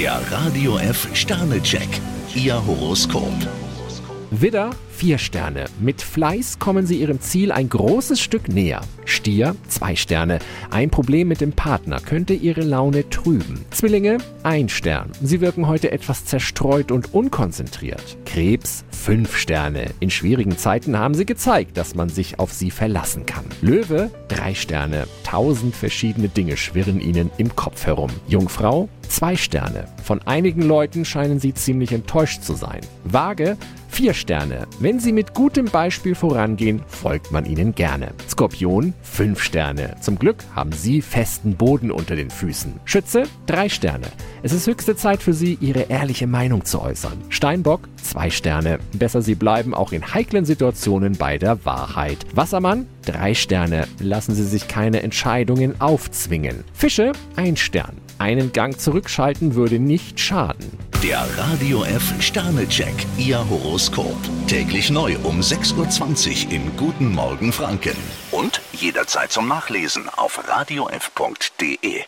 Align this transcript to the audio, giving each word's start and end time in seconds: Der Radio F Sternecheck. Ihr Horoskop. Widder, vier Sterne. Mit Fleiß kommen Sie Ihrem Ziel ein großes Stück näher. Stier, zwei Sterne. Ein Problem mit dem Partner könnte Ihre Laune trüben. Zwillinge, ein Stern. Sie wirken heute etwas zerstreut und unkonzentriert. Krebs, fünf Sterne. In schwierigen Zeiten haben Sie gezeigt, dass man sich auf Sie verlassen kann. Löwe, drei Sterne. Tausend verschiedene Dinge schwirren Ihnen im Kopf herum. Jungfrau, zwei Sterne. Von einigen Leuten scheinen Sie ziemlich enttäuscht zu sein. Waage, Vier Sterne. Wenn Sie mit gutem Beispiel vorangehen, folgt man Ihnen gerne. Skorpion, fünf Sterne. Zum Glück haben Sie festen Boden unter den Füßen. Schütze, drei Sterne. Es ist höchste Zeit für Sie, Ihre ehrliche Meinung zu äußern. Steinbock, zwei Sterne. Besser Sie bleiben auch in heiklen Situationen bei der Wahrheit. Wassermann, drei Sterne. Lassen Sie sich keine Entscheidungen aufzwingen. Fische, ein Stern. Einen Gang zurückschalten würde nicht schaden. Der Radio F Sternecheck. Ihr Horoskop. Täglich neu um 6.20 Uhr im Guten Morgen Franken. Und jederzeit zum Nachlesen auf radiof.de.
Der 0.00 0.18
Radio 0.30 0.78
F 0.78 1.08
Sternecheck. 1.12 1.86
Ihr 2.34 2.54
Horoskop. 2.66 3.34
Widder, 4.30 4.70
vier 4.88 5.18
Sterne. 5.18 5.66
Mit 5.78 6.00
Fleiß 6.00 6.58
kommen 6.58 6.86
Sie 6.86 7.02
Ihrem 7.02 7.20
Ziel 7.20 7.52
ein 7.52 7.68
großes 7.68 8.18
Stück 8.18 8.48
näher. 8.48 8.80
Stier, 9.04 9.56
zwei 9.68 9.96
Sterne. 9.96 10.38
Ein 10.70 10.88
Problem 10.88 11.28
mit 11.28 11.42
dem 11.42 11.52
Partner 11.52 12.00
könnte 12.00 12.32
Ihre 12.32 12.62
Laune 12.62 13.10
trüben. 13.10 13.66
Zwillinge, 13.72 14.16
ein 14.42 14.70
Stern. 14.70 15.10
Sie 15.20 15.42
wirken 15.42 15.66
heute 15.66 15.92
etwas 15.92 16.24
zerstreut 16.24 16.92
und 16.92 17.12
unkonzentriert. 17.12 18.16
Krebs, 18.24 18.86
fünf 18.90 19.36
Sterne. 19.36 19.90
In 20.00 20.08
schwierigen 20.08 20.56
Zeiten 20.56 20.98
haben 20.98 21.12
Sie 21.12 21.26
gezeigt, 21.26 21.76
dass 21.76 21.94
man 21.94 22.08
sich 22.08 22.38
auf 22.38 22.54
Sie 22.54 22.70
verlassen 22.70 23.26
kann. 23.26 23.44
Löwe, 23.60 24.10
drei 24.28 24.54
Sterne. 24.54 25.06
Tausend 25.24 25.76
verschiedene 25.76 26.30
Dinge 26.30 26.56
schwirren 26.56 27.00
Ihnen 27.00 27.30
im 27.36 27.54
Kopf 27.54 27.84
herum. 27.84 28.10
Jungfrau, 28.28 28.88
zwei 29.20 29.36
Sterne. 29.36 29.84
Von 30.02 30.22
einigen 30.22 30.62
Leuten 30.62 31.04
scheinen 31.04 31.40
Sie 31.40 31.52
ziemlich 31.52 31.92
enttäuscht 31.92 32.42
zu 32.42 32.54
sein. 32.54 32.80
Waage, 33.04 33.58
Vier 33.90 34.14
Sterne. 34.14 34.66
Wenn 34.78 35.00
Sie 35.00 35.12
mit 35.12 35.34
gutem 35.34 35.66
Beispiel 35.66 36.14
vorangehen, 36.14 36.80
folgt 36.86 37.32
man 37.32 37.44
Ihnen 37.44 37.74
gerne. 37.74 38.12
Skorpion, 38.28 38.94
fünf 39.02 39.42
Sterne. 39.42 39.96
Zum 40.00 40.18
Glück 40.18 40.36
haben 40.54 40.72
Sie 40.72 41.02
festen 41.02 41.56
Boden 41.56 41.90
unter 41.90 42.16
den 42.16 42.30
Füßen. 42.30 42.72
Schütze, 42.84 43.24
drei 43.46 43.68
Sterne. 43.68 44.06
Es 44.42 44.52
ist 44.52 44.68
höchste 44.68 44.96
Zeit 44.96 45.22
für 45.22 45.34
Sie, 45.34 45.58
Ihre 45.60 45.82
ehrliche 45.90 46.28
Meinung 46.28 46.64
zu 46.64 46.80
äußern. 46.80 47.18
Steinbock, 47.28 47.88
zwei 48.00 48.30
Sterne. 48.30 48.78
Besser 48.94 49.20
Sie 49.20 49.34
bleiben 49.34 49.74
auch 49.74 49.92
in 49.92 50.14
heiklen 50.14 50.44
Situationen 50.46 51.18
bei 51.18 51.36
der 51.36 51.66
Wahrheit. 51.66 52.24
Wassermann, 52.32 52.86
drei 53.04 53.34
Sterne. 53.34 53.86
Lassen 53.98 54.34
Sie 54.34 54.44
sich 54.44 54.68
keine 54.68 55.02
Entscheidungen 55.02 55.78
aufzwingen. 55.80 56.64
Fische, 56.72 57.12
ein 57.36 57.56
Stern. 57.56 57.96
Einen 58.20 58.52
Gang 58.52 58.78
zurückschalten 58.78 59.54
würde 59.54 59.78
nicht 59.78 60.20
schaden. 60.20 60.78
Der 61.02 61.26
Radio 61.38 61.84
F 61.84 62.12
Sternecheck. 62.20 62.92
Ihr 63.16 63.48
Horoskop. 63.48 64.14
Täglich 64.46 64.90
neu 64.90 65.16
um 65.22 65.40
6.20 65.40 66.48
Uhr 66.48 66.52
im 66.52 66.76
Guten 66.76 67.14
Morgen 67.14 67.50
Franken. 67.50 67.96
Und 68.30 68.60
jederzeit 68.72 69.32
zum 69.32 69.48
Nachlesen 69.48 70.10
auf 70.10 70.38
radiof.de. 70.46 72.02